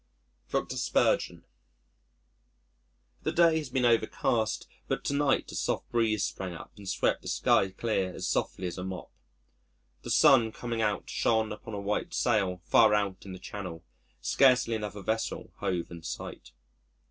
Dr. 0.49 0.77
Spurgeon 0.77 1.43
The 3.21 3.31
day 3.31 3.59
has 3.59 3.69
been 3.69 3.85
overcast, 3.85 4.67
but 4.87 5.03
to 5.03 5.13
night 5.13 5.51
a 5.51 5.55
soft 5.55 5.91
breeze 5.91 6.23
sprang 6.23 6.55
up 6.55 6.71
and 6.75 6.89
swept 6.89 7.21
the 7.21 7.27
sky 7.27 7.69
clear 7.69 8.11
as 8.11 8.27
softly 8.27 8.65
as 8.65 8.79
a 8.79 8.83
mop. 8.83 9.11
The 10.01 10.09
sun 10.09 10.53
coming 10.53 10.81
out 10.81 11.07
shone 11.11 11.51
upon 11.51 11.75
a 11.75 11.79
white 11.79 12.15
sail 12.15 12.61
far 12.65 12.95
out 12.95 13.25
in 13.27 13.33
the 13.33 13.37
channel, 13.37 13.83
scarcely 14.21 14.73
another 14.73 15.03
vessel 15.03 15.51
hove 15.57 15.91
in 15.91 16.01
sight. 16.01 16.51